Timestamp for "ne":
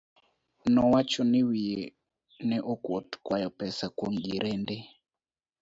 2.47-2.57